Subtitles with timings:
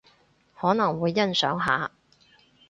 [0.55, 1.91] 可能會欣賞下